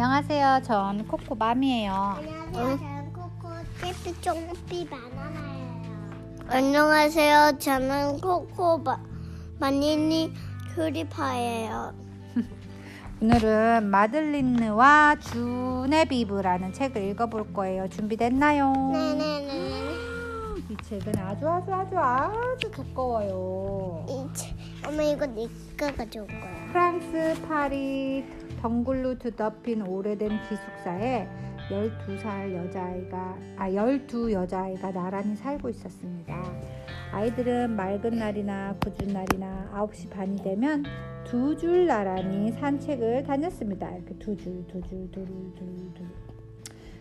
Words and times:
안녕하세요. 0.00 0.60
전 0.62 1.08
코코맘이에요. 1.08 1.92
안녕하세요. 1.92 2.78
저는 2.78 3.12
코코 3.12 3.48
셰프 3.80 4.20
쫑삐 4.20 4.88
바나나예요. 4.88 6.46
안녕하세요. 6.46 7.58
저는 7.58 8.20
코코 8.20 8.84
바, 8.84 9.00
마니니 9.58 10.32
큐리파예요. 10.72 11.92
오늘은 13.20 13.90
마들린느와 13.90 15.16
주네비브라는 15.16 16.72
책을 16.74 17.02
읽어볼 17.02 17.52
거예요. 17.52 17.88
준비됐나요? 17.88 18.72
네네네. 18.92 19.48
이 20.70 20.76
책은 20.84 21.18
아주 21.18 21.48
아주 21.48 21.74
아주 21.74 21.98
아주 21.98 22.70
두꺼워요. 22.70 24.06
이제 24.08 24.54
엄마 24.88 25.02
이거 25.02 25.26
네가 25.26 25.92
가져올 25.96 26.26
거야. 26.26 26.66
프랑스 26.68 27.42
파리 27.46 28.24
덩굴로 28.62 29.18
뒤덮인 29.18 29.82
오래된 29.82 30.30
기숙사에 30.48 31.28
12살 31.70 32.54
여자아이가 32.54 33.38
아 33.58 33.68
12 33.70 34.32
여자아이가 34.32 34.90
나란히 34.92 35.36
살고 35.36 35.68
있었습니다. 35.68 36.34
아이들은 37.12 37.76
맑은 37.76 38.18
날이나 38.18 38.76
궂은 38.80 39.12
날이나 39.12 39.70
9시 39.74 40.10
반이 40.10 40.42
되면 40.42 40.84
두 41.26 41.54
줄 41.58 41.86
나란히 41.86 42.50
산책을 42.52 43.24
다녔습니다. 43.24 43.90
이렇게 43.90 44.14
두 44.18 44.34
줄, 44.36 44.66
두 44.68 44.80
줄, 44.88 45.10
두 45.10 45.24
줄, 45.26 45.26
두 45.52 45.54
줄, 45.54 45.92
두 45.92 45.94
줄. 45.94 46.06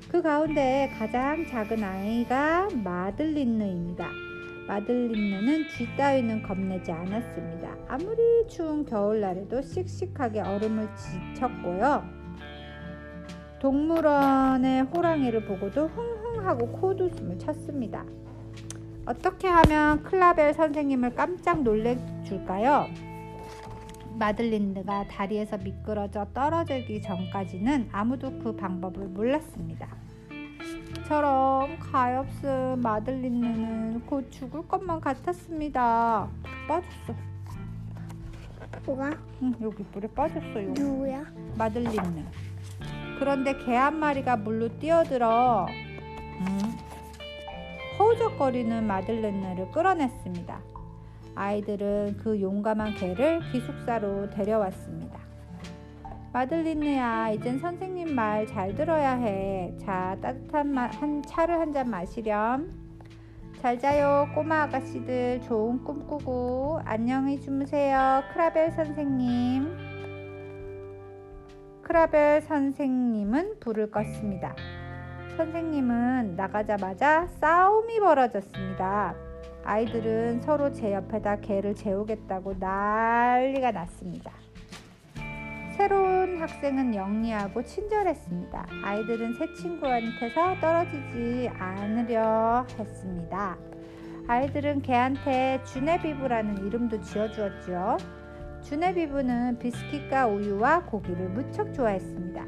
그 0.10 0.22
가운데 0.22 0.92
가장 0.98 1.46
작은 1.46 1.82
아이가 1.82 2.68
마들린느입니다. 2.84 4.27
마들린느는 4.68 5.70
쥐 5.70 5.88
따위는 5.96 6.44
겁내지 6.44 6.92
않았습니다. 6.92 7.76
아무리 7.88 8.46
추운 8.48 8.86
겨울날에도 8.86 9.62
씩씩하게 9.62 10.42
얼음을 10.42 10.90
지쳤고요. 10.96 12.04
동물원의 13.60 14.84
호랑이를 14.84 15.46
보고도 15.46 15.88
흥흥하고 15.88 16.68
코웃음을 16.74 17.40
쳤습니다. 17.40 18.06
어떻게 19.06 19.48
하면 19.48 20.04
클라벨 20.04 20.54
선생님을 20.54 21.16
깜짝 21.16 21.64
놀래줄까요? 21.64 22.88
마들린드가 24.20 25.08
다리에서 25.08 25.58
미끄러져 25.58 26.28
떨어지기 26.34 27.02
전까지는 27.02 27.90
아무도 27.92 28.38
그 28.40 28.56
방법을 28.56 29.08
몰랐습니다. 29.08 30.07
처럼 31.08 31.78
가엾은 31.80 32.82
마들린느는 32.82 34.06
곧 34.06 34.30
죽을 34.30 34.68
것만 34.68 35.00
같았습니다. 35.00 36.28
빠졌어. 36.68 37.14
뭐가? 38.86 39.12
응, 39.42 39.54
여기 39.62 39.86
물에 39.94 40.08
빠졌어요. 40.10 40.70
누구야? 40.72 41.24
마들린느. 41.58 42.24
그런데 43.20 43.58
개 43.66 43.76
한 43.76 43.98
마리가 44.00 44.36
물로 44.38 44.68
뛰어들어 44.80 45.66
음, 45.70 46.78
허우적거리는 47.98 48.86
마들렌느를 48.86 49.72
끌어냈습니다. 49.72 50.60
아이들은 51.36 52.18
그 52.18 52.40
용감한 52.42 52.96
개를 52.96 53.40
기숙사로 53.52 54.30
데려왔습니다. 54.32 55.07
마들린느야, 56.34 57.30
이젠 57.32 57.60
선생님 57.60 58.14
말 58.14 58.46
잘 58.48 58.76
들어야 58.76 59.14
해. 59.14 59.74
자, 59.80 60.16
따뜻한 60.22 60.68
마, 60.72 60.88
한 60.88 61.22
차를 61.24 61.60
한 61.60 61.74
잔 61.74 61.90
마시렴. 61.90 62.72
잘 63.62 63.80
자요, 63.80 64.28
꼬마 64.36 64.64
아가씨들. 64.64 65.42
좋은 65.42 65.84
꿈 65.84 66.06
꾸고 66.06 66.80
안녕히 66.86 67.40
주무세요, 67.40 68.24
크라벨 68.34 68.72
선생님. 68.72 69.76
크라벨 71.82 72.42
선생님은 72.42 73.60
불을 73.60 73.90
껐습니다. 73.92 74.54
선생님은 75.38 76.36
나가자마자 76.36 77.28
싸움이 77.40 78.00
벌어졌습니다. 78.00 79.16
아이들은 79.64 80.42
서로 80.42 80.72
제 80.72 80.94
옆에다 80.94 81.38
개를 81.38 81.74
재우겠다고 81.76 82.56
난리가 82.60 83.72
났습니다. 83.72 84.32
새로운 85.78 86.42
학생은 86.42 86.96
영리하고 86.96 87.62
친절했습니다. 87.62 88.68
아이들은 88.84 89.36
새 89.36 89.54
친구한테서 89.54 90.60
떨어지지 90.60 91.52
않으려 91.54 92.66
했습니다. 92.80 93.56
아이들은 94.28 94.82
개한테 94.82 95.62
주네비브라는 95.66 96.66
이름도 96.66 97.00
지어주었죠. 97.02 97.98
주네비브는 98.64 99.60
비스킷과 99.60 100.26
우유와 100.28 100.86
고기를 100.86 101.30
무척 101.30 101.72
좋아했습니다. 101.76 102.44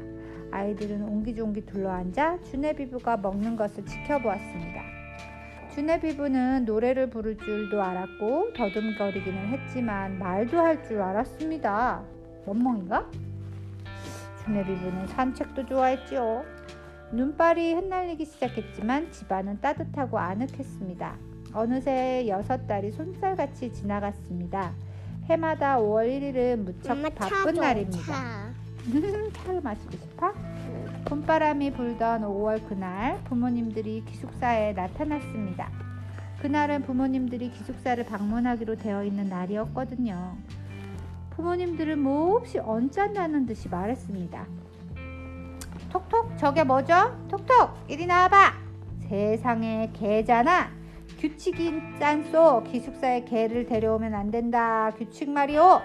아이들은 0.50 1.02
옹기종기 1.02 1.66
둘러앉아 1.66 2.42
주네비브가 2.42 3.18
먹는 3.18 3.54
것을 3.54 3.86
지켜보았습니다. 3.86 4.82
주네비브는 5.72 6.64
노래를 6.64 7.08
부를 7.10 7.38
줄도 7.38 7.80
알았고 7.80 8.54
더듬거리기는 8.54 9.46
했지만 9.50 10.18
말도 10.18 10.58
할 10.58 10.82
줄 10.82 11.00
알았습니다. 11.00 12.02
멍멍이가? 12.46 13.06
주네비브는 14.44 15.06
산책도 15.08 15.66
좋아했지요. 15.66 16.44
눈발이 17.12 17.74
흩날리기 17.74 18.24
시작했지만 18.24 19.10
집안은 19.12 19.60
따뜻하고 19.60 20.18
아늑했습니다. 20.18 21.14
어느새 21.52 22.26
여섯 22.28 22.66
달이 22.66 22.92
손살같이 22.92 23.72
지나갔습니다. 23.72 24.72
해마다 25.24 25.78
5월 25.78 26.08
1일은 26.08 26.58
무척 26.64 26.92
엄마 26.92 27.08
바쁜 27.08 27.54
차 27.54 27.60
날입니다. 27.60 28.02
차. 28.02 28.50
차를 29.44 29.60
마시고 29.60 29.92
싶어? 29.92 30.32
봄바람이 31.04 31.72
불던 31.72 32.22
5월 32.22 32.66
그날 32.68 33.22
부모님들이 33.24 34.04
기숙사에 34.06 34.72
나타났습니다. 34.72 35.70
그날은 36.40 36.82
부모님들이 36.82 37.50
기숙사를 37.50 38.02
방문하기로 38.06 38.76
되어 38.76 39.04
있는 39.04 39.28
날이었거든요. 39.28 40.36
부모님들은 41.40 41.98
몹시 41.98 42.58
언짢다는 42.58 43.46
듯이 43.46 43.70
말했습니다. 43.70 44.46
톡톡 45.88 46.36
저게 46.36 46.64
뭐죠? 46.64 46.94
톡톡 47.28 47.70
이리 47.88 48.04
나와봐. 48.04 48.52
세상에 49.08 49.90
개잖아. 49.94 50.68
규칙이 51.18 51.98
짠소 51.98 52.64
기숙사에 52.64 53.24
개를 53.24 53.64
데려오면 53.64 54.14
안 54.14 54.30
된다. 54.30 54.90
규칙 54.98 55.30
말이오. 55.30 55.80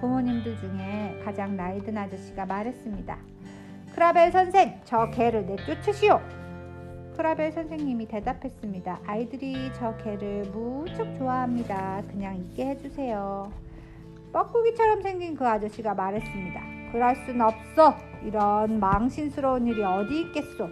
부모님들 0.00 0.56
중에 0.58 1.20
가장 1.24 1.56
나이든 1.56 1.98
아저씨가 1.98 2.46
말했습니다. 2.46 3.18
크라벨 3.92 4.30
선생, 4.30 4.80
저 4.84 5.10
개를 5.10 5.46
내쫓으시오. 5.46 6.20
크라벨 7.16 7.50
선생님이 7.50 8.06
대답했습니다. 8.06 9.00
아이들이 9.04 9.72
저 9.74 9.96
개를 9.96 10.44
무척 10.52 11.12
좋아합니다. 11.16 12.02
그냥 12.08 12.36
있게 12.36 12.66
해주세요. 12.66 13.65
뻐꾸기처럼 14.36 15.00
생긴 15.00 15.34
그 15.34 15.48
아저씨가 15.48 15.94
말했습니다. 15.94 16.60
그럴 16.92 17.16
순 17.24 17.40
없어. 17.40 17.96
이런 18.22 18.78
망신스러운 18.78 19.66
일이 19.66 19.82
어디 19.82 20.20
있겠소. 20.20 20.68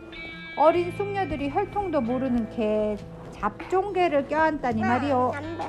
어린 0.58 0.92
숙녀들이 0.92 1.48
혈통도 1.48 2.02
모르는 2.02 2.50
개 2.50 2.94
잡종개를 3.30 4.28
껴안다니 4.28 4.82
말이오. 4.82 5.30
담배. 5.32 5.64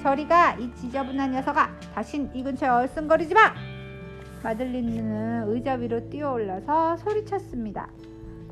저리가 0.00 0.54
이 0.54 0.72
지저분한 0.74 1.32
녀석아 1.32 1.70
다신 1.92 2.30
이 2.32 2.42
근처에 2.44 2.68
얼씬거리지 2.68 3.34
마 3.34 3.52
마들린느는 4.44 5.48
의자 5.48 5.74
위로 5.74 6.08
뛰어올라서 6.08 6.98
소리쳤습니다 6.98 7.88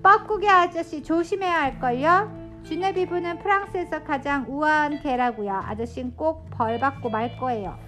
뻐꾸기 0.03 0.49
아저씨 0.49 1.05
조심해야 1.05 1.63
할걸요 1.63 2.63
주네비브는 2.65 3.39
프랑스에서 3.39 4.03
가장 4.03 4.45
우아한 4.49 5.01
개라고요 5.03 5.53
아저씨는 5.53 6.17
꼭 6.17 6.51
벌받고 6.51 7.11
말 7.11 7.39
거예요 7.39 7.79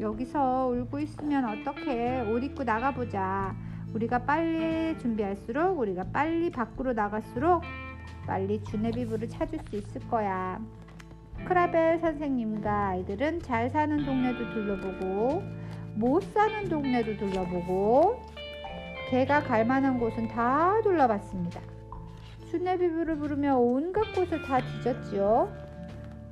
여기서 0.00 0.68
울고 0.68 0.98
있으면 1.00 1.44
어떡해 1.44 2.30
옷 2.30 2.42
입고 2.42 2.64
나가보자 2.64 3.54
우리가 3.94 4.20
빨리 4.20 4.98
준비할수록 4.98 5.78
우리가 5.78 6.04
빨리 6.12 6.50
밖으로 6.50 6.92
나갈수록 6.92 7.62
빨리 8.26 8.62
주네비브를 8.64 9.28
찾을 9.28 9.58
수 9.68 9.76
있을 9.76 10.00
거야 10.08 10.60
크라벨 11.44 11.98
선생님과 11.98 12.88
아이들은 12.88 13.40
잘 13.40 13.68
사는 13.70 14.04
동네도 14.04 14.50
둘러보고 14.50 15.42
못 15.94 16.22
사는 16.22 16.68
동네도 16.68 17.16
둘러보고 17.16 18.22
개가 19.10 19.42
갈 19.42 19.66
만한 19.66 19.98
곳은 19.98 20.28
다 20.28 20.80
둘러봤습니다. 20.82 21.60
주네비브를 22.50 23.18
부르며 23.18 23.56
온갖 23.56 24.14
곳을 24.14 24.40
다 24.42 24.58
뒤졌지요. 24.58 25.52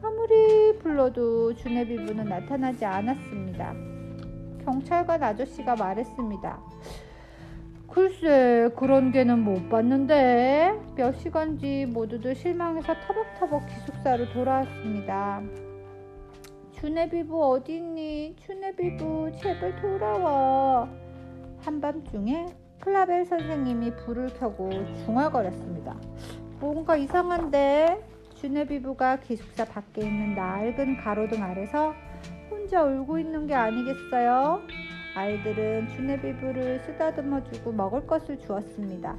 아무리 0.03 0.79
불러도 0.79 1.55
주네비브는 1.55 2.25
나타나지 2.25 2.85
않았습니다. 2.85 3.75
경찰관 4.65 5.23
아저씨가 5.23 5.77
말했습니다. 5.77 6.61
글쎄 7.89 8.71
그런 8.77 9.11
개는 9.11 9.41
못 9.41 9.69
봤는데 9.69 10.73
몇 10.95 11.13
시간지 11.19 11.87
모두들 11.87 12.35
실망해서 12.35 12.95
터벅터벅 13.07 13.67
기숙사로 13.67 14.31
돌아왔습니다. 14.33 15.43
주네비브 16.73 17.37
어디 17.37 17.77
있니? 17.77 18.37
주네비브 18.47 19.33
제발 19.43 19.77
돌아와. 19.83 20.89
한밤중에 21.61 22.47
클라벨 22.81 23.27
선생님이 23.27 23.95
불을 23.97 24.29
켜고 24.39 24.71
중얼거렸습니다. 25.05 25.95
뭔가 26.59 26.97
이상한데 26.97 28.03
주네비부가 28.41 29.21
기숙사 29.21 29.67
밖에 29.67 30.01
있는 30.01 30.35
낡은 30.35 30.97
가로등 31.03 31.43
아래서 31.43 31.95
혼자 32.51 32.83
울고 32.83 33.19
있는 33.19 33.47
게 33.47 33.55
아니겠어요? 33.55 34.63
아이들은 35.15 35.89
주네비부를 35.89 36.81
쓰다듬어 36.81 37.45
주고 37.45 37.71
먹을 37.71 38.07
것을 38.07 38.39
주었습니다. 38.39 39.15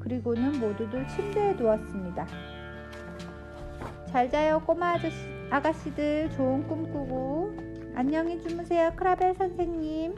그리고는 0.00 0.60
모두들 0.60 1.08
침대에 1.08 1.54
누웠습니다. 1.54 2.26
잘 4.08 4.28
자요 4.30 4.60
꼬마 4.66 4.92
아저씨, 4.92 5.16
아가씨들 5.50 6.30
좋은 6.32 6.68
꿈 6.68 6.92
꾸고 6.92 7.56
안녕히 7.94 8.38
주무세요 8.42 8.92
크라벨 8.94 9.34
선생님. 9.36 10.14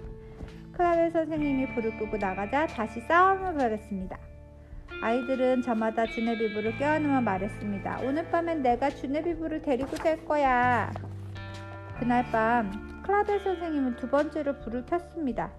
크라벨 0.73 1.13
선생님이 1.13 1.75
불을 1.75 1.97
끄고 1.97 2.17
나가자 2.17 2.67
다시 2.67 3.01
싸움을 3.03 3.55
벌였습니다. 3.55 4.19
아이들은 5.01 5.63
저마다 5.63 6.07
주네비부를 6.07 6.77
껴안으며 6.79 7.21
말했습니다. 7.21 8.01
오늘 8.05 8.29
밤엔 8.31 8.63
내가 8.63 8.91
주네비부를 8.91 9.63
데리고 9.63 9.97
잘 9.97 10.25
거야. 10.25 10.93
그날 11.99 12.25
밤 12.31 13.03
클라벨 13.05 13.41
선생님은 13.41 13.97
두 13.97 14.09
번째로 14.09 14.59
불을 14.59 14.87
켰습니다. 14.87 15.51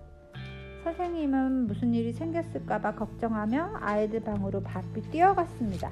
선생님은 0.83 1.67
무슨 1.67 1.93
일이 1.93 2.11
생겼을까봐 2.13 2.95
걱정하며 2.95 3.79
아이들 3.81 4.21
방으로 4.21 4.61
바삐 4.61 5.01
뛰어갔습니다. 5.09 5.89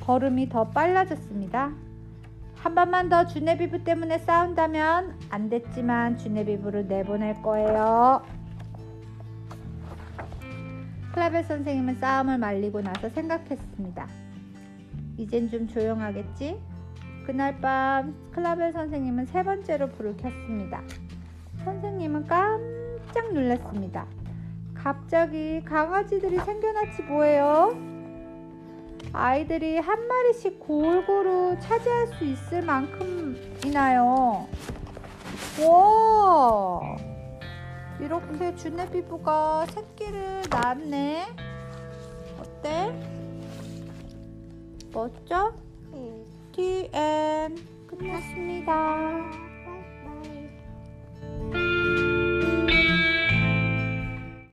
걸음이 0.00 0.48
더 0.48 0.68
빨라졌습니다. 0.70 1.72
한 2.56 2.74
번만 2.74 3.08
더 3.08 3.26
주네비부 3.26 3.84
때문에 3.84 4.18
싸운다면 4.18 5.18
안 5.30 5.48
됐지만 5.48 6.16
주네비부를 6.16 6.88
내보낼 6.88 7.34
거예요. 7.42 8.22
클라벨 11.28 11.44
선생님은 11.44 11.96
싸움을 11.96 12.38
말리고 12.38 12.80
나서 12.80 13.10
생각했습니다. 13.10 14.08
이젠 15.18 15.50
좀 15.50 15.68
조용하겠지? 15.68 16.58
그날 17.26 17.60
밤 17.60 18.14
클라벨 18.32 18.72
선생님은 18.72 19.26
세 19.26 19.42
번째로 19.42 19.90
불을 19.90 20.16
켰습니다. 20.16 20.82
선생님은 21.64 22.26
깜짝 22.26 23.30
놀랐습니다. 23.34 24.06
갑자기 24.72 25.62
강아지들이 25.66 26.38
생겨났지 26.38 27.02
뭐예요? 27.02 27.76
아이들이 29.12 29.76
한 29.76 30.08
마리씩 30.08 30.58
골고루 30.60 31.58
차지할 31.60 32.06
수 32.06 32.24
있을 32.24 32.62
만큼이나요. 32.62 34.46
와! 35.60 37.17
이렇게 38.00 38.54
주네비부가 38.54 39.66
새끼를 39.66 40.42
낳았네. 40.50 41.26
어때? 42.40 42.92
멋져? 44.92 45.52
응. 45.92 46.24
TM 46.52 47.56
끝났습니다. 47.86 49.37